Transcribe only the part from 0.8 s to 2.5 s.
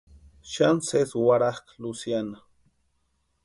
sesi warhakʼa Luciana.